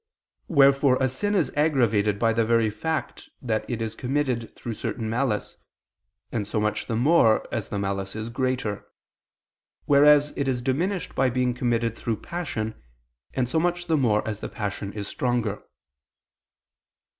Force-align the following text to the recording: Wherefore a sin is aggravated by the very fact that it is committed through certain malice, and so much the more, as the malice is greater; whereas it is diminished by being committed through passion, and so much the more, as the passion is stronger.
Wherefore 0.47 0.97
a 0.99 1.07
sin 1.07 1.35
is 1.35 1.51
aggravated 1.55 2.17
by 2.17 2.33
the 2.33 2.43
very 2.43 2.71
fact 2.71 3.29
that 3.39 3.69
it 3.69 3.83
is 3.83 3.93
committed 3.93 4.55
through 4.55 4.73
certain 4.73 5.07
malice, 5.11 5.57
and 6.31 6.47
so 6.47 6.59
much 6.59 6.87
the 6.87 6.95
more, 6.95 7.47
as 7.53 7.69
the 7.69 7.77
malice 7.77 8.15
is 8.15 8.29
greater; 8.29 8.87
whereas 9.85 10.33
it 10.35 10.47
is 10.47 10.63
diminished 10.63 11.13
by 11.13 11.29
being 11.29 11.53
committed 11.53 11.95
through 11.95 12.17
passion, 12.17 12.81
and 13.35 13.47
so 13.47 13.59
much 13.59 13.85
the 13.85 13.95
more, 13.95 14.27
as 14.27 14.39
the 14.39 14.49
passion 14.49 14.91
is 14.93 15.07
stronger. 15.07 15.61